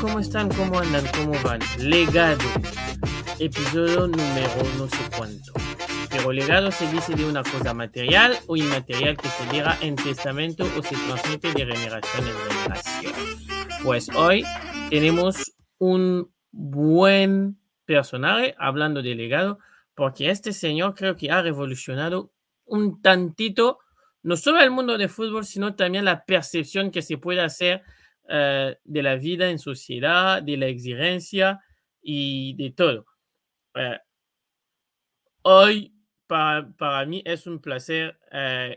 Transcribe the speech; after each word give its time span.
¿cómo 0.00 0.18
están? 0.18 0.48
¿Cómo 0.50 0.78
andan? 0.78 1.04
¿Cómo 1.14 1.32
van? 1.42 1.60
Legado, 1.78 2.38
episodio 3.38 4.06
número 4.06 4.48
no 4.78 4.88
sé 4.88 4.98
cuánto. 5.16 5.52
Pero 6.10 6.32
legado 6.32 6.70
se 6.70 6.90
dice 6.90 7.14
de 7.14 7.24
una 7.24 7.42
cosa 7.42 7.74
material 7.74 8.38
o 8.46 8.56
inmaterial 8.56 9.16
que 9.16 9.28
se 9.28 9.46
deja 9.46 9.76
en 9.80 9.96
testamento 9.96 10.64
o 10.76 10.82
se 10.82 10.96
transmite 10.96 11.52
de 11.52 11.66
generación 11.66 12.26
en 12.26 12.34
generación. 12.34 13.12
Pues 13.84 14.08
hoy 14.10 14.44
tenemos 14.88 15.52
un 15.78 16.32
buen 16.50 17.58
personaje 17.84 18.54
hablando 18.58 19.02
de 19.02 19.14
legado, 19.14 19.58
porque 19.94 20.30
este 20.30 20.52
señor 20.52 20.94
creo 20.94 21.16
que 21.16 21.30
ha 21.30 21.42
revolucionado 21.42 22.32
un 22.64 23.02
tantito 23.02 23.78
no 24.22 24.36
solo 24.36 24.60
el 24.60 24.70
mundo 24.70 24.98
de 24.98 25.08
fútbol, 25.08 25.44
sino 25.44 25.74
también 25.74 26.04
la 26.04 26.24
percepción 26.24 26.90
que 26.90 27.02
se 27.02 27.16
puede 27.16 27.40
hacer 27.40 27.82
uh, 28.30 28.74
de 28.84 29.02
la 29.02 29.16
vida 29.16 29.50
en 29.50 29.58
sociedad, 29.58 30.42
de 30.42 30.56
la 30.56 30.66
exigencia 30.66 31.60
y 32.00 32.54
de 32.54 32.70
todo. 32.70 33.06
Uh, 33.74 33.98
hoy, 35.42 35.94
para, 36.26 37.04
mí, 37.06 37.22
es 37.26 37.46
un 37.46 37.60
placer, 37.60 38.18
uh, 38.32 38.74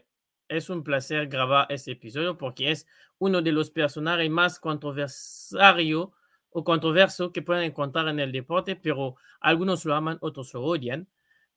es 0.48 0.70
un 0.70 0.84
placer 0.84 1.27
grabar 1.27 1.67
este 1.70 1.91
episodio 1.91 2.38
porque 2.38 2.71
es 2.71 2.88
uno 3.20 3.41
de 3.41 3.52
los 3.52 3.70
personajes 3.70 4.29
más 4.29 4.59
controversiarios 4.59 6.09
o 6.49 6.63
controverso 6.63 7.31
que 7.31 7.41
pueden 7.41 7.63
encontrar 7.63 8.07
en 8.09 8.20
el 8.20 8.31
deporte, 8.31 8.76
pero 8.76 9.15
algunos 9.40 9.85
lo 9.85 9.95
aman, 9.95 10.17
otros 10.21 10.54
lo 10.54 10.63
odian. 10.63 11.07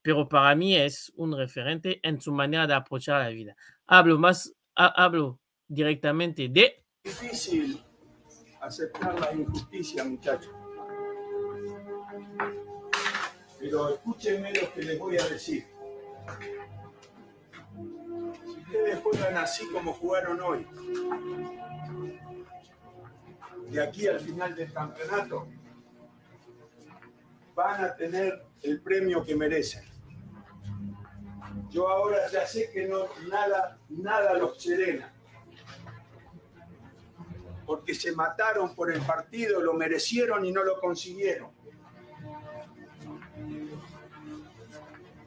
Pero 0.02 0.28
para 0.28 0.54
mí 0.54 0.76
es 0.76 1.12
un 1.16 1.36
referente 1.36 1.98
en 2.02 2.20
su 2.20 2.32
manera 2.32 2.66
de 2.66 2.74
aprovechar 2.74 3.20
la 3.20 3.28
vida. 3.30 3.56
Hablo 3.86 4.18
más, 4.18 4.54
hablo 4.74 5.40
directamente 5.66 6.48
de... 6.48 6.84
aceptar 8.60 9.18
la 9.20 9.32
injusticia, 9.32 10.04
muchachos. 10.04 10.52
Pero 13.58 13.94
escúchenme 13.94 14.52
lo 14.52 14.72
que 14.72 14.82
les 14.82 14.98
voy 14.98 15.18
a 15.18 15.28
decir. 15.28 15.66
Si 18.44 18.60
ustedes 18.60 19.00
juegan 19.02 19.36
así 19.36 19.66
como 19.70 19.92
jugaron 19.92 20.40
hoy, 20.40 20.66
de 23.70 23.82
aquí 23.82 24.06
al 24.06 24.20
final 24.20 24.54
del 24.54 24.72
campeonato, 24.72 25.48
van 27.54 27.84
a 27.84 27.96
tener 27.96 28.44
el 28.62 28.80
premio 28.80 29.24
que 29.24 29.34
merecen. 29.34 29.84
Yo 31.70 31.88
ahora 31.88 32.30
ya 32.30 32.46
sé 32.46 32.70
que 32.70 32.86
no, 32.86 33.06
nada, 33.28 33.78
nada 33.88 34.34
los 34.34 34.62
serena 34.62 35.15
porque 37.66 37.94
se 37.94 38.12
mataron 38.12 38.74
por 38.74 38.92
el 38.92 39.00
partido, 39.02 39.60
lo 39.60 39.74
merecieron 39.74 40.44
y 40.44 40.52
no 40.52 40.62
lo 40.62 40.78
consiguieron. 40.80 41.50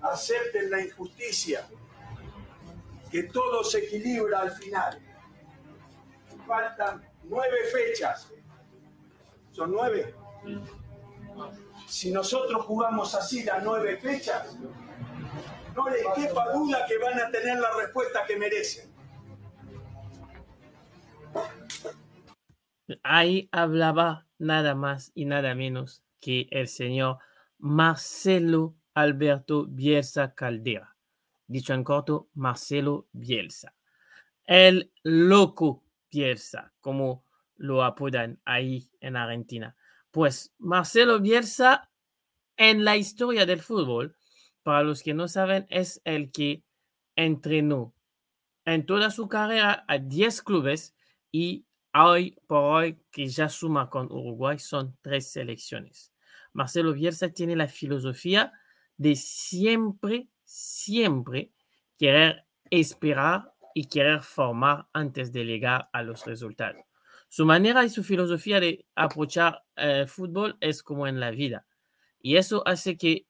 Acepten 0.02 0.72
la 0.72 0.82
injusticia, 0.82 1.67
que 3.12 3.23
todo 3.23 3.64
se 3.64 3.80
equilibra 3.80 4.40
al 4.40 4.52
final. 4.52 5.00
Faltan 6.48 7.06
nueve 7.23 7.58
fechas. 7.72 8.32
¿Son 9.52 9.72
nueve? 9.72 10.16
Si 11.88 12.12
nosotros 12.12 12.66
jugamos 12.66 13.14
así 13.14 13.44
las 13.44 13.62
nueve 13.62 13.98
fechas, 13.98 14.56
no 15.76 15.90
les 15.90 16.06
quepa 16.16 16.52
duda 16.54 16.86
que 16.88 16.98
van 16.98 17.20
a 17.20 17.30
tener 17.30 17.60
la 17.60 17.72
respuesta 17.76 18.23
que 18.26 18.38
merecen. 18.38 18.90
Ahí 23.04 23.50
hablaba 23.52 24.27
nada 24.38 24.76
más 24.76 25.11
y 25.14 25.26
nada 25.26 25.55
menos 25.55 26.04
que 26.20 26.48
el 26.52 26.67
señor 26.67 27.20
Marcelo 27.58 28.76
Alberto 28.94 29.66
Bielsa 29.67 30.33
Caldera. 30.33 30.95
Dicho 31.48 31.73
en 31.73 31.83
corto, 31.83 32.30
Marcelo 32.33 33.08
Bielsa. 33.11 33.73
El 34.45 34.92
loco 35.04 35.83
Bielsa, 36.11 36.73
como 36.80 37.26
lo 37.55 37.83
apodan 37.83 38.39
ahí 38.45 38.89
en 39.00 39.16
Argentina. 39.16 39.76
Pues 40.11 40.54
Marcelo 40.58 41.20
Bielsa 41.20 41.89
en 42.58 42.83
la 42.83 42.98
historia 42.98 43.45
del 43.45 43.61
fútbol, 43.61 44.16
para 44.64 44.83
los 44.83 45.04
que 45.04 45.14
no 45.14 45.27
saben, 45.27 45.66
es 45.70 46.02
el 46.04 46.32
que 46.32 46.64
entrenó 47.16 47.94
en 48.66 48.86
toda 48.86 49.11
su 49.11 49.27
carrera 49.27 49.86
a 49.88 49.98
10 49.98 50.42
clubes 50.42 50.95
y 51.32 51.66
hoy 52.05 52.37
por 52.48 52.64
hoy 52.64 52.99
que 53.11 53.27
ya 53.27 53.49
suma 53.49 53.89
con 53.89 54.11
Uruguay 54.11 54.60
son 54.60 54.98
tres 55.02 55.32
selecciones. 55.32 56.14
Marcelo 56.54 56.93
Bielsa 56.93 57.30
tiene 57.30 57.55
la 57.55 57.67
filosofía 57.67 58.54
de 58.98 59.15
siempre, 59.15 60.30
siempre 60.43 61.52
querer 61.98 62.45
esperar 62.70 63.54
y 63.73 63.86
querer 63.86 64.21
formar 64.21 64.88
antes 64.93 65.32
de 65.32 65.45
llegar 65.45 65.89
a 65.93 66.04
los 66.04 66.26
resultados. 66.26 66.83
Su 67.30 67.45
manera 67.45 67.86
y 67.86 67.89
su 67.89 68.04
filosofía 68.04 68.59
de 68.59 68.86
aprovechar 68.95 69.64
el 69.76 70.08
fútbol 70.08 70.58
es 70.59 70.82
como 70.82 71.08
en 71.08 71.20
la 71.20 71.32
vida. 71.32 71.65
Y 72.21 72.38
eso 72.38 72.67
hace 72.67 72.98
que, 72.98 73.27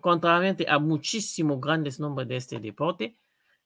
contrariamente 0.00 0.66
a 0.68 0.78
muchísimos 0.78 1.60
grandes 1.60 1.98
nombres 1.98 2.28
de 2.28 2.36
este 2.36 2.60
deporte, 2.60 3.16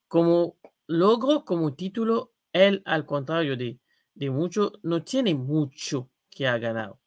como 0.06 0.56
logro, 0.86 1.44
como 1.44 1.74
título, 1.74 2.32
él, 2.52 2.82
al 2.86 3.04
contrario 3.04 3.56
de 3.56 3.78
de 4.18 4.30
mucho, 4.30 4.72
no 4.82 5.04
tiene 5.04 5.34
mucho 5.34 6.10
que 6.28 6.48
ha 6.48 6.58
ganado. 6.58 6.98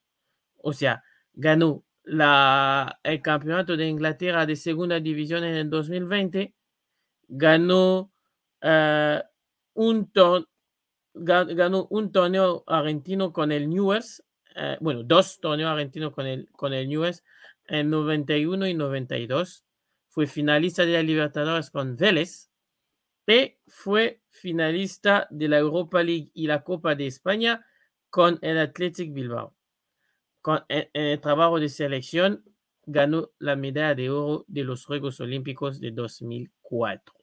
O 0.58 0.72
sea, 0.72 1.04
ganó 1.34 1.84
la, 2.04 3.00
el 3.04 3.22
campeonato 3.22 3.76
de 3.76 3.88
Inglaterra 3.88 4.46
de 4.46 4.56
segunda 4.56 5.00
división 5.00 5.44
en 5.44 5.56
el 5.56 5.70
2020, 5.70 6.56
ganó, 7.28 8.12
uh, 8.64 9.20
un, 9.74 10.12
ganó 11.14 11.88
un 11.90 12.12
torneo 12.14 12.64
argentino 12.66 13.34
con 13.34 13.52
el 13.52 13.70
Newell's, 13.70 14.24
uh, 14.56 14.82
bueno, 14.82 15.04
dos 15.04 15.40
torneos 15.42 15.70
argentinos 15.70 16.14
con 16.14 16.26
el, 16.28 16.50
con 16.52 16.74
el 16.74 16.88
en 17.68 17.90
91 17.90 18.68
y 18.68 18.74
92. 18.74 19.66
Fue 20.08 20.28
finalista 20.28 20.86
de 20.86 20.94
la 20.94 21.04
Libertadores 21.04 21.70
con 21.70 21.98
Vélez 21.98 22.50
y 23.28 23.58
fue 23.68 24.21
finalista 24.42 25.28
de 25.30 25.48
la 25.48 25.60
Europa 25.60 26.04
League 26.04 26.32
y 26.34 26.48
la 26.48 26.64
Copa 26.64 26.96
de 26.96 27.08
España 27.08 27.66
con 28.10 28.40
el 28.42 28.58
Athletic 28.58 29.14
Bilbao. 29.14 29.56
Con, 30.42 30.64
el 30.68 31.22
trabajo 31.22 31.60
de 31.60 31.70
selección 31.70 32.44
ganó 32.86 33.30
la 33.38 33.56
medalla 33.56 33.94
de 33.94 34.10
oro 34.10 34.46
de 34.48 34.64
los 34.64 34.86
Juegos 34.86 35.20
Olímpicos 35.20 35.80
de 35.80 35.92
2004 35.92 37.14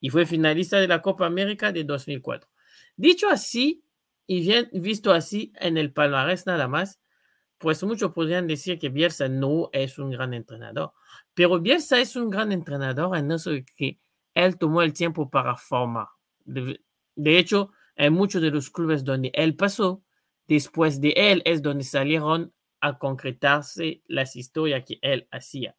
y 0.00 0.10
fue 0.10 0.26
finalista 0.26 0.78
de 0.78 0.88
la 0.88 1.00
Copa 1.00 1.26
América 1.26 1.70
de 1.70 1.84
2004. 1.84 2.50
Dicho 2.96 3.28
así 3.28 3.84
y 4.26 4.40
bien 4.40 4.68
visto 4.72 5.12
así 5.12 5.52
en 5.60 5.78
el 5.78 5.92
palmarés 5.92 6.46
nada 6.46 6.66
más, 6.66 7.00
pues 7.58 7.82
muchos 7.84 8.12
podrían 8.12 8.48
decir 8.48 8.78
que 8.80 8.88
Bielsa 8.88 9.28
no 9.28 9.70
es 9.72 9.98
un 9.98 10.10
gran 10.10 10.34
entrenador, 10.34 10.92
pero 11.32 11.60
Bielsa 11.60 12.00
es 12.00 12.16
un 12.16 12.28
gran 12.28 12.50
entrenador 12.50 13.16
en 13.16 13.30
eso 13.30 13.52
que 13.76 14.00
él 14.34 14.58
tomó 14.58 14.82
el 14.82 14.92
tiempo 14.92 15.30
para 15.30 15.56
formar. 15.56 16.08
De, 16.46 17.38
hecho, 17.38 17.72
en 17.96 18.12
muchos 18.12 18.40
de 18.40 18.50
los 18.50 18.70
clubes 18.70 19.04
donde 19.04 19.30
él 19.34 19.56
pasó, 19.56 20.02
después 20.46 21.00
de 21.00 21.12
él 21.16 21.42
es 21.44 21.62
donde 21.62 21.84
salieron 21.84 22.52
a 22.80 22.98
concretarse 22.98 24.02
las 24.06 24.36
historias 24.36 24.84
que 24.86 24.98
él 25.02 25.26
hacía. 25.30 25.76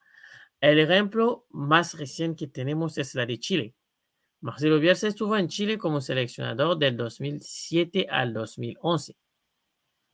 El 0.60 0.80
ejemplo 0.80 1.46
más 1.50 1.98
reciente 1.98 2.46
que 2.46 2.52
tenemos 2.52 2.98
es 2.98 3.16
la 3.16 3.26
de 3.26 3.40
Chile. 3.40 3.76
Marcelo 4.42 4.80
Bielsa 4.80 5.08
estuvo 5.08 5.38
en 5.38 5.48
Chile 5.48 5.78
como 5.78 6.02
seleccionador 6.02 6.78
del 6.78 6.98
2007 6.98 8.08
al 8.10 8.34
2011. 8.34 9.16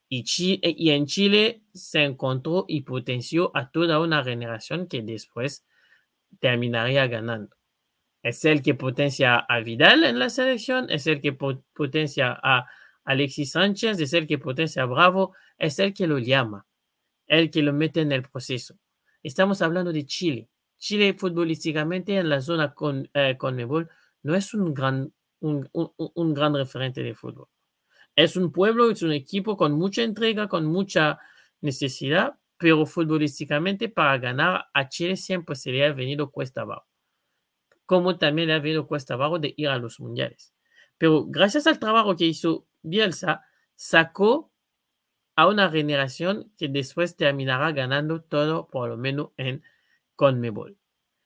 Y, 0.09 0.23
Chile, 0.23 0.59
y 0.77 0.91
en 0.91 1.07
Chile 1.07 1.63
se 1.73 2.03
encontró 2.03 2.65
y 2.67 2.81
potenció 2.81 3.51
a 3.55 3.71
toda 3.71 3.99
una 3.99 4.23
generación 4.23 4.87
que 4.87 5.01
después 5.01 5.65
terminaría 6.39 7.07
ganando 7.07 7.55
es 8.23 8.45
el 8.45 8.61
que 8.61 8.73
potencia 8.73 9.35
a 9.35 9.59
Vidal 9.59 10.05
en 10.05 10.17
la 10.17 10.29
selección, 10.29 10.89
es 10.89 11.07
el 11.07 11.19
que 11.19 11.33
potencia 11.33 12.39
a 12.41 12.65
Alexis 13.03 13.51
Sánchez, 13.51 13.99
es 13.99 14.13
el 14.13 14.27
que 14.27 14.37
potencia 14.37 14.83
a 14.83 14.85
Bravo, 14.85 15.35
es 15.57 15.77
el 15.79 15.93
que 15.93 16.07
lo 16.07 16.19
llama, 16.19 16.65
el 17.27 17.51
que 17.51 17.61
lo 17.61 17.73
mete 17.73 17.99
en 17.99 18.13
el 18.13 18.23
proceso. 18.23 18.75
Estamos 19.21 19.61
hablando 19.61 19.91
de 19.91 20.05
Chile. 20.05 20.49
Chile 20.77 21.13
futbolísticamente 21.13 22.17
en 22.17 22.29
la 22.29 22.41
zona 22.41 22.73
con, 22.73 23.09
eh, 23.13 23.37
no 24.23 24.35
es 24.35 24.53
un 24.53 24.73
gran, 24.73 25.13
un, 25.41 25.69
un, 25.73 25.91
un 25.97 26.33
gran 26.33 26.55
referente 26.55 27.03
de 27.03 27.13
fútbol. 27.13 27.47
Es 28.15 28.37
un 28.37 28.53
pueblo, 28.53 28.89
es 28.89 29.01
un 29.03 29.11
equipo 29.11 29.57
con 29.57 29.73
mucha 29.73 30.01
entrega, 30.01 30.47
con 30.47 30.65
mucha 30.65 31.19
necesidad, 31.59 32.35
pero 32.57 32.85
futbolísticamente 32.85 33.89
para 33.89 34.17
ganar 34.17 34.67
a 34.73 34.87
Chile 34.87 35.17
siempre 35.17 35.55
se 35.55 35.71
le 35.71 35.85
ha 35.85 35.91
venido 35.91 36.31
cuesta 36.31 36.61
abajo 36.61 36.92
como 37.85 38.17
también 38.17 38.47
le 38.47 38.53
ha 38.53 38.57
habido 38.57 38.87
cuesta 38.87 39.15
abajo 39.15 39.39
de 39.39 39.53
ir 39.57 39.67
a 39.67 39.77
los 39.77 39.99
mundiales. 39.99 40.53
Pero 40.97 41.25
gracias 41.25 41.67
al 41.67 41.79
trabajo 41.79 42.15
que 42.15 42.25
hizo 42.25 42.65
Bielsa, 42.81 43.43
sacó 43.75 44.51
a 45.35 45.47
una 45.47 45.69
generación 45.69 46.51
que 46.57 46.67
después 46.67 47.15
terminará 47.15 47.71
ganando 47.71 48.21
todo, 48.21 48.67
por 48.67 48.89
lo 48.89 48.97
menos 48.97 49.31
en 49.37 49.63
Conmebol. 50.15 50.77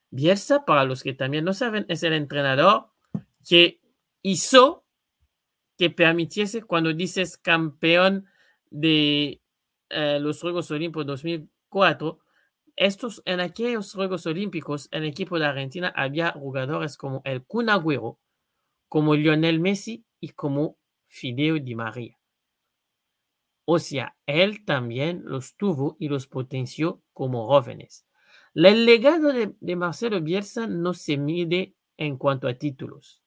Bielsa, 0.10 0.66
para 0.66 0.86
los 0.86 1.04
que 1.04 1.14
también 1.14 1.44
no 1.44 1.54
saben, 1.54 1.86
es 1.90 2.04
el 2.04 2.14
entrenador 2.14 2.88
que 3.48 3.82
hizo 4.22 4.86
que 5.78 5.90
permitiese 5.90 6.64
cuando 6.64 6.94
dices 6.94 7.38
campeón 7.38 8.26
de 8.70 9.42
eh, 9.90 10.20
los 10.20 10.42
Juegos 10.42 10.72
Olímpicos 10.72 11.06
2004, 11.06 12.20
estos, 12.78 13.24
en 13.26 13.40
aquellos 13.40 13.92
Juegos 13.92 14.28
Olímpicos, 14.28 14.88
el 14.92 15.04
equipo 15.04 15.40
de 15.40 15.48
Argentina 15.48 15.92
había 15.96 16.32
jugadores 16.32 16.96
como 16.96 17.22
el 17.26 17.44
Kun 17.44 17.68
como 18.88 19.16
Lionel 19.16 19.60
Messi 19.60 20.06
y 20.20 20.30
como 20.30 20.78
Fideo 21.08 21.56
Di 21.60 21.74
María. 21.74 22.18
O 23.66 23.80
sea, 23.80 24.16
él 24.28 24.64
también 24.64 25.24
los 25.26 25.58
tuvo 25.58 25.98
y 26.00 26.08
los 26.08 26.28
potenció 26.28 27.02
como 27.14 27.48
jóvenes. 27.48 28.06
El 28.54 28.86
legado 28.86 29.34
de, 29.34 29.56
de 29.60 29.76
Marcelo 29.76 30.22
Bielsa 30.22 30.68
no 30.68 30.94
se 30.94 31.18
mide 31.18 31.74
en 31.98 32.18
cuanto 32.18 32.48
a 32.48 32.54
títulos. 32.54 33.24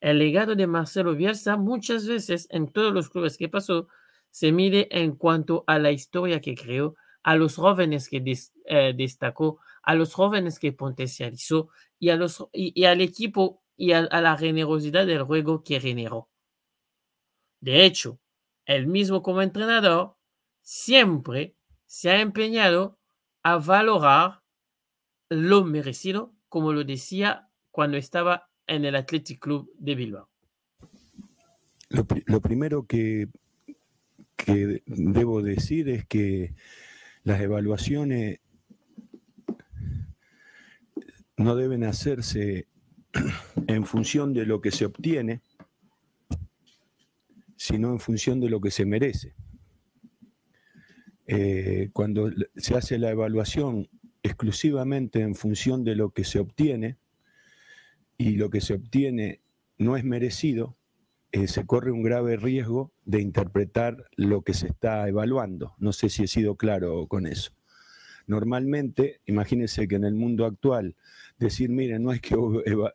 El 0.00 0.18
legado 0.18 0.54
de 0.54 0.66
Marcelo 0.66 1.14
Bielsa 1.14 1.56
muchas 1.56 2.06
veces 2.06 2.46
en 2.50 2.70
todos 2.70 2.92
los 2.92 3.08
clubes 3.08 3.38
que 3.38 3.48
pasó 3.48 3.88
se 4.30 4.52
mide 4.52 4.86
en 4.90 5.16
cuanto 5.16 5.64
a 5.66 5.78
la 5.78 5.92
historia 5.92 6.42
que 6.42 6.54
creó, 6.54 6.94
a 7.26 7.34
los 7.34 7.56
jóvenes 7.56 8.08
que 8.08 8.22
eh, 8.66 8.94
destacó, 8.96 9.58
a 9.82 9.96
los 9.96 10.14
jóvenes 10.14 10.60
que 10.60 10.70
potencializó 10.70 11.70
y, 11.98 12.10
a 12.10 12.16
los, 12.16 12.46
y, 12.52 12.84
al 12.84 13.00
equipo 13.00 13.64
y 13.76 13.90
a, 13.92 14.02
la 14.02 14.36
generosidad 14.36 15.04
del 15.08 15.24
juego 15.24 15.64
que 15.64 15.80
generó. 15.80 16.30
De 17.60 17.84
hecho, 17.84 18.20
él 18.64 18.86
mismo 18.86 19.24
como 19.24 19.42
entrenador 19.42 20.14
siempre 20.62 21.56
se 21.84 22.10
ha 22.10 22.20
empeñado 22.20 22.96
a 23.42 23.56
valorar 23.56 24.42
lo 25.28 25.64
merecido, 25.64 26.32
como 26.48 26.72
lo 26.72 26.84
decía 26.84 27.48
cuando 27.72 27.96
estaba 27.96 28.50
en 28.68 28.84
el 28.84 28.94
Athletic 28.94 29.40
Club 29.40 29.68
de 29.80 29.94
Bilbao. 29.96 30.28
Lo, 31.88 32.40
primero 32.40 32.86
que, 32.86 33.26
que 34.36 34.80
debo 34.86 35.42
decir 35.42 35.88
es 35.88 36.06
que 36.06 36.54
las 37.26 37.40
evaluaciones 37.40 38.38
no 41.36 41.56
deben 41.56 41.82
hacerse 41.82 42.68
en 43.66 43.84
función 43.84 44.32
de 44.32 44.46
lo 44.46 44.60
que 44.60 44.70
se 44.70 44.84
obtiene, 44.84 45.42
sino 47.56 47.90
en 47.90 47.98
función 47.98 48.38
de 48.38 48.48
lo 48.48 48.60
que 48.60 48.70
se 48.70 48.86
merece. 48.86 49.34
Eh, 51.26 51.90
cuando 51.92 52.30
se 52.54 52.76
hace 52.76 52.96
la 52.96 53.10
evaluación 53.10 53.88
exclusivamente 54.22 55.20
en 55.20 55.34
función 55.34 55.82
de 55.82 55.96
lo 55.96 56.10
que 56.10 56.22
se 56.22 56.38
obtiene, 56.38 56.96
y 58.18 58.36
lo 58.36 58.50
que 58.50 58.60
se 58.60 58.74
obtiene 58.74 59.40
no 59.78 59.96
es 59.96 60.04
merecido, 60.04 60.76
eh, 61.36 61.48
se 61.48 61.66
corre 61.66 61.90
un 61.90 62.02
grave 62.02 62.38
riesgo 62.38 62.94
de 63.04 63.20
interpretar 63.20 64.08
lo 64.16 64.40
que 64.40 64.54
se 64.54 64.68
está 64.68 65.06
evaluando. 65.06 65.74
No 65.76 65.92
sé 65.92 66.08
si 66.08 66.22
he 66.22 66.28
sido 66.28 66.56
claro 66.56 67.06
con 67.08 67.26
eso. 67.26 67.52
Normalmente, 68.26 69.20
imagínense 69.26 69.86
que 69.86 69.96
en 69.96 70.04
el 70.04 70.14
mundo 70.14 70.46
actual 70.46 70.96
decir, 71.38 71.68
miren, 71.68 72.04
no 72.04 72.10
hay 72.12 72.20
que, 72.20 72.34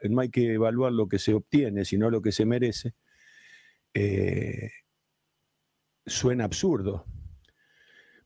no 0.10 0.22
hay 0.22 0.30
que 0.30 0.54
evaluar 0.54 0.92
lo 0.92 1.08
que 1.08 1.20
se 1.20 1.36
obtiene, 1.36 1.86
sino 1.86 2.10
lo 2.10 2.24
que 2.24 2.32
se 2.32 2.46
merece, 2.48 2.96
eh, 3.94 4.72
suena 6.08 6.46
absurdo. 6.46 7.06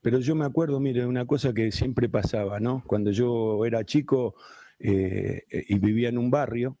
Pero 0.00 0.18
yo 0.20 0.34
me 0.34 0.46
acuerdo, 0.46 0.80
mire, 0.80 1.04
una 1.04 1.26
cosa 1.26 1.52
que 1.52 1.70
siempre 1.72 2.08
pasaba, 2.08 2.58
¿no? 2.58 2.82
Cuando 2.86 3.10
yo 3.10 3.66
era 3.66 3.84
chico 3.84 4.34
eh, 4.78 5.42
y 5.50 5.78
vivía 5.78 6.08
en 6.08 6.16
un 6.16 6.30
barrio, 6.30 6.78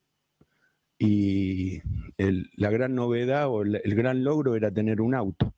y 0.98 1.82
la 2.18 2.70
gran 2.70 2.94
novedad 2.94 3.48
o 3.48 3.62
el, 3.62 3.94
gran 3.94 4.24
logro 4.24 4.56
era 4.56 4.70
tener 4.70 5.00
un 5.00 5.14
auto. 5.14 5.54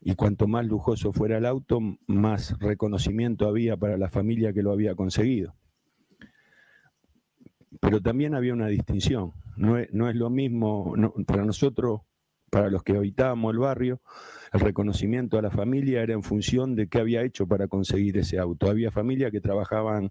Y 0.00 0.14
cuanto 0.14 0.46
más 0.46 0.66
lujoso 0.66 1.12
fuera 1.12 1.38
el 1.38 1.46
auto, 1.46 1.80
más 2.06 2.58
reconocimiento 2.60 3.46
había 3.46 3.76
para 3.76 3.98
la 3.98 4.08
familia 4.08 4.52
que 4.52 4.62
lo 4.62 4.72
había 4.72 4.94
conseguido. 4.94 5.54
Pero 7.80 8.00
también 8.00 8.34
había 8.34 8.54
una 8.54 8.68
distinción. 8.68 9.32
No 9.56 9.76
es, 9.76 9.88
lo 9.92 10.30
mismo 10.30 10.94
para 11.26 11.44
nosotros, 11.44 12.00
para 12.48 12.70
los 12.70 12.82
que 12.82 12.96
habitábamos 12.96 13.52
el 13.52 13.58
barrio, 13.58 14.00
el 14.52 14.60
reconocimiento 14.60 15.36
a 15.36 15.42
la 15.42 15.50
familia 15.50 16.02
era 16.02 16.14
en 16.14 16.22
función 16.22 16.74
de 16.76 16.88
qué 16.88 17.00
había 17.00 17.22
hecho 17.22 17.46
para 17.46 17.66
conseguir 17.66 18.16
ese 18.18 18.38
auto. 18.38 18.70
Había 18.70 18.90
familias 18.90 19.32
que 19.32 19.40
trabajaban 19.40 20.10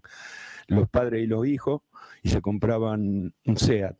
los 0.68 0.88
padres 0.88 1.24
y 1.24 1.26
los 1.26 1.46
hijos 1.46 1.80
y 2.22 2.28
se 2.28 2.42
compraban 2.42 3.34
un 3.46 3.56
SEAT. 3.56 3.96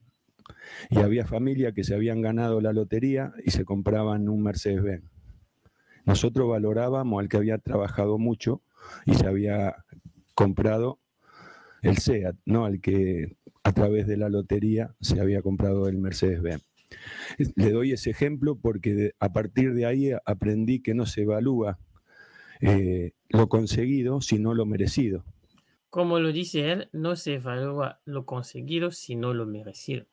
Y 0.90 0.98
había 0.98 1.26
familias 1.26 1.72
que 1.74 1.84
se 1.84 1.94
habían 1.94 2.22
ganado 2.22 2.60
la 2.60 2.72
lotería 2.72 3.32
y 3.44 3.50
se 3.50 3.64
compraban 3.64 4.28
un 4.28 4.42
Mercedes-Benz. 4.42 5.04
Nosotros 6.04 6.48
valorábamos 6.48 7.20
al 7.20 7.28
que 7.28 7.36
había 7.36 7.58
trabajado 7.58 8.18
mucho 8.18 8.62
y 9.04 9.14
se 9.14 9.26
había 9.26 9.84
comprado 10.34 11.00
el 11.82 11.98
SEAT, 11.98 12.36
no 12.44 12.64
al 12.64 12.80
que 12.80 13.36
a 13.62 13.72
través 13.72 14.06
de 14.06 14.16
la 14.16 14.28
lotería 14.28 14.94
se 15.00 15.20
había 15.20 15.42
comprado 15.42 15.88
el 15.88 15.98
Mercedes-Benz. 15.98 16.64
Le 17.54 17.70
doy 17.70 17.92
ese 17.92 18.10
ejemplo 18.10 18.56
porque 18.56 19.12
a 19.20 19.32
partir 19.32 19.74
de 19.74 19.84
ahí 19.84 20.12
aprendí 20.24 20.80
que 20.80 20.94
no 20.94 21.06
se 21.06 21.22
evalúa 21.22 21.78
eh, 22.60 23.12
lo 23.28 23.48
conseguido, 23.48 24.20
sino 24.20 24.54
lo 24.54 24.66
merecido. 24.66 25.24
Como 25.90 26.18
lo 26.18 26.32
dice 26.32 26.70
él, 26.72 26.88
no 26.92 27.16
se 27.16 27.34
evalúa 27.34 28.00
lo 28.04 28.26
conseguido, 28.26 28.90
sino 28.90 29.32
lo 29.34 29.46
merecido. 29.46 30.06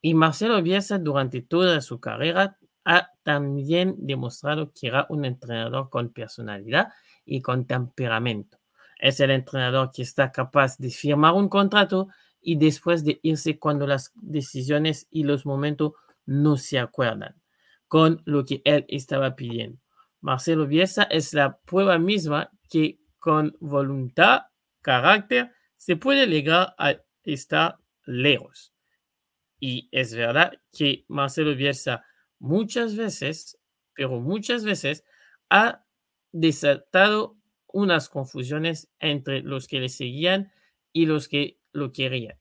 Y 0.00 0.14
Marcelo 0.14 0.62
Bielsa 0.62 0.98
durante 0.98 1.42
toda 1.42 1.80
su 1.80 2.00
carrera 2.00 2.58
ha 2.84 3.10
también 3.22 3.94
demostrado 3.98 4.72
que 4.72 4.88
era 4.88 5.06
un 5.08 5.24
entrenador 5.24 5.90
con 5.90 6.12
personalidad 6.12 6.88
y 7.24 7.42
con 7.42 7.66
temperamento. 7.66 8.58
Es 8.98 9.20
el 9.20 9.30
entrenador 9.30 9.90
que 9.92 10.02
está 10.02 10.32
capaz 10.32 10.78
de 10.78 10.90
firmar 10.90 11.34
un 11.34 11.48
contrato 11.48 12.08
y 12.40 12.56
después 12.56 13.04
de 13.04 13.20
irse 13.22 13.58
cuando 13.58 13.86
las 13.86 14.12
decisiones 14.14 15.06
y 15.10 15.24
los 15.24 15.44
momentos 15.44 15.92
no 16.26 16.56
se 16.56 16.78
acuerdan 16.78 17.34
con 17.86 18.22
lo 18.24 18.44
que 18.44 18.62
él 18.64 18.84
estaba 18.88 19.34
pidiendo. 19.34 19.80
Marcelo 20.20 20.66
Bielsa 20.66 21.04
es 21.04 21.32
la 21.34 21.58
prueba 21.58 21.98
misma 21.98 22.50
que 22.68 22.98
con 23.18 23.56
voluntad 23.60 24.42
carácter, 24.80 25.52
se 25.76 25.96
puede 25.96 26.26
llegar 26.26 26.74
a 26.78 26.96
estar 27.22 27.78
lejos. 28.06 28.72
Y 29.60 29.88
es 29.92 30.14
verdad 30.14 30.52
que 30.76 31.04
Marcelo 31.08 31.54
Bielsa 31.54 32.04
muchas 32.38 32.96
veces, 32.96 33.58
pero 33.94 34.20
muchas 34.20 34.64
veces, 34.64 35.04
ha 35.50 35.84
desatado 36.32 37.36
unas 37.66 38.08
confusiones 38.08 38.90
entre 38.98 39.42
los 39.42 39.66
que 39.66 39.80
le 39.80 39.88
seguían 39.88 40.52
y 40.92 41.06
los 41.06 41.28
que 41.28 41.58
lo 41.72 41.92
querían. 41.92 42.38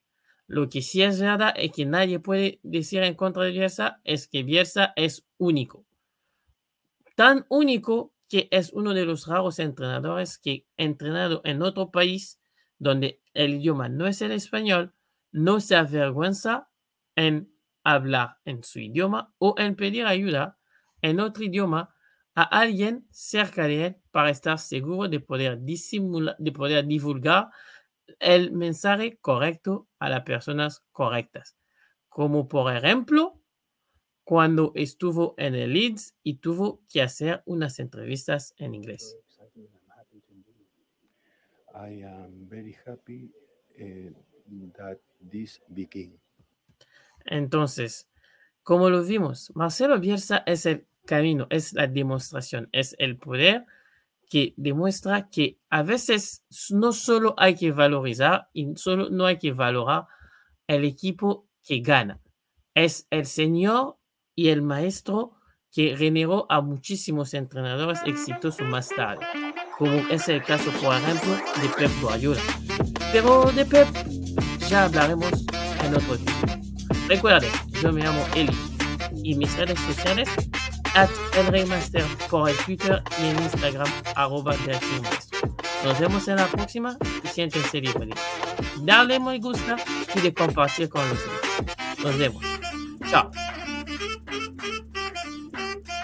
Lo 0.48 0.70
que 0.70 0.82
sí 0.82 1.02
es 1.04 1.20
verdad 1.20 1.54
es 1.58 1.72
que 1.74 1.86
nadie 1.86 2.20
puede 2.20 2.60
decir 2.64 3.04
en 3.04 3.16
contra 3.16 3.44
de 3.44 3.52
Bielsa 3.52 4.00
es 4.06 4.28
que 4.28 4.44
Bielsa 4.44 4.94
es 4.96 5.28
único. 5.38 5.86
Tan 7.16 7.46
único 7.50 8.14
que 8.30 8.48
es 8.52 8.72
uno 8.72 8.94
de 8.94 9.06
los 9.06 9.28
raros 9.28 9.60
entrenadores 9.60 10.38
que 10.38 10.66
entrenado 10.78 11.42
en 11.44 11.62
otro 11.62 11.92
país 11.92 12.40
donde 12.80 13.22
el 13.34 13.56
idioma 13.56 13.90
no 13.90 14.08
es 14.08 14.22
el 14.22 14.32
español, 14.32 14.94
no 15.32 15.60
se 15.60 15.76
avergüenza 15.76 16.70
en 17.18 17.52
hablar 17.84 18.38
en 18.46 18.64
su 18.64 18.80
idioma 18.80 19.34
o 19.40 19.56
en 19.58 19.76
pedir 19.76 20.06
ayuda 20.06 20.58
en 21.02 21.20
otro 21.20 21.44
idioma 21.44 21.94
a 22.36 22.44
alguien 22.44 23.08
cerca 23.12 23.68
de 23.68 23.86
él 23.88 23.98
para 24.12 24.30
estar 24.30 24.60
seguro 24.60 25.10
de 25.10 25.20
poder, 25.20 25.60
de 25.60 26.52
poder 26.52 26.86
divulgar 26.86 27.48
el 28.20 28.52
mensaje 28.52 29.18
correcto 29.18 29.90
a 30.00 30.10
las 30.10 30.22
personas 30.22 30.84
correctas. 30.92 31.58
Como 32.08 32.48
por 32.48 32.72
ejemplo, 32.74 33.42
cuando 34.24 34.72
estuvo 34.76 35.34
en 35.38 35.56
el 35.56 35.74
Leeds 35.74 36.16
y 36.22 36.36
tuvo 36.38 36.84
que 36.90 37.02
hacer 37.02 37.42
unas 37.46 37.80
entrevistas 37.80 38.54
en 38.58 38.76
inglés. 38.76 39.18
Eh, 43.76 44.14
Entonces, 47.28 48.10
como 48.64 48.90
lo 48.90 49.04
vimos, 49.04 49.52
Marcelo 49.56 50.00
Bielsa 50.00 50.44
es 50.46 50.66
el 50.66 50.88
camino, 51.06 51.48
es 51.50 51.74
la 51.74 51.88
demostración, 51.88 52.70
es 52.72 52.96
el 53.00 53.18
poder 53.18 53.66
que 54.30 54.54
demuestra 54.58 55.30
que 55.30 55.58
a 55.70 55.84
veces 55.84 56.44
no 56.70 56.92
solo 56.92 57.34
hay 57.38 57.56
que 57.56 57.72
valorizar 57.72 58.50
y 58.54 58.76
solo 58.76 59.10
no 59.10 59.26
hay 59.26 59.38
que 59.38 59.54
valorar 59.54 60.08
el 60.68 60.84
equipo 60.84 61.48
que 61.64 61.80
gana. 61.80 62.20
Es 62.76 63.08
el 63.10 63.26
señor 63.26 63.98
y 64.36 64.50
el 64.50 64.62
maestro 64.62 65.38
que 65.72 65.96
generó 65.96 66.46
a 66.50 66.62
muchísimos 66.62 67.34
entrenadores 67.34 68.00
exitosos 68.06 68.68
más 68.68 68.90
tarde, 68.90 69.26
como 69.78 69.94
es 70.10 70.28
el 70.28 70.44
caso, 70.44 70.72
por 70.82 70.96
ejemplo, 70.96 71.32
de 71.62 71.70
Pep 71.78 71.92
Guardiola. 72.02 72.42
Pero 73.12 73.52
de 73.52 73.66
Pep 73.66 73.88
ya 74.68 74.86
hablaremos 74.86 75.32
en 75.84 75.96
otro 75.96 76.18
tiempo. 76.18 76.57
Recuerden, 77.08 77.52
yo 77.82 77.92
me 77.92 78.04
llamo 78.04 78.26
Eli 78.36 78.56
y 79.24 79.36
mis 79.36 79.56
redes 79.56 79.80
sociales 79.80 80.30
at 80.94 81.10
elreymaster 81.38 82.04
por 82.30 82.50
el 82.50 82.58
Twitter 82.58 83.02
y 83.22 83.28
en 83.28 83.44
Instagram 83.44 83.88
arroba 84.16 84.54
Nos 85.84 86.00
vemos 86.00 86.28
en 86.28 86.36
la 86.36 86.48
próxima 86.48 86.98
y 87.24 87.28
siéntense 87.28 87.80
libres. 87.80 88.10
Dale 88.82 89.20
me 89.20 89.40
gusta 89.40 89.78
y 90.16 90.20
de 90.20 90.34
compartir 90.34 90.90
con 90.90 91.08
los 91.08 91.20
demás. 91.20 92.00
Nos 92.04 92.18
vemos. 92.18 92.44
Chao. 93.10 93.32